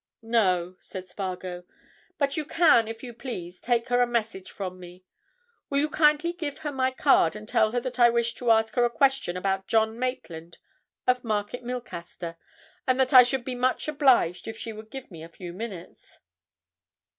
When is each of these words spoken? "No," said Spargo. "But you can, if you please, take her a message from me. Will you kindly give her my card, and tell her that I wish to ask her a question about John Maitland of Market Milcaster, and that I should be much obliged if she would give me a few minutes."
"No," 0.23 0.77
said 0.79 1.07
Spargo. 1.07 1.63
"But 2.17 2.35
you 2.35 2.43
can, 2.43 2.87
if 2.87 3.03
you 3.03 3.13
please, 3.13 3.61
take 3.61 3.87
her 3.89 4.01
a 4.01 4.07
message 4.07 4.49
from 4.49 4.79
me. 4.79 5.03
Will 5.69 5.77
you 5.77 5.89
kindly 5.91 6.33
give 6.33 6.57
her 6.65 6.71
my 6.71 6.89
card, 6.89 7.35
and 7.35 7.47
tell 7.47 7.71
her 7.71 7.79
that 7.81 7.99
I 7.99 8.09
wish 8.09 8.33
to 8.37 8.49
ask 8.49 8.73
her 8.73 8.83
a 8.83 8.89
question 8.89 9.37
about 9.37 9.67
John 9.67 9.99
Maitland 9.99 10.57
of 11.05 11.23
Market 11.23 11.61
Milcaster, 11.61 12.35
and 12.87 12.99
that 12.99 13.13
I 13.13 13.21
should 13.21 13.45
be 13.45 13.53
much 13.53 13.87
obliged 13.87 14.47
if 14.47 14.57
she 14.57 14.73
would 14.73 14.89
give 14.89 15.11
me 15.11 15.21
a 15.21 15.29
few 15.29 15.53
minutes." 15.53 16.17